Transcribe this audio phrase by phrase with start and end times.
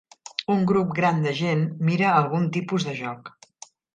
[0.53, 3.33] Un grup gran de gent mira algun tipus de joc.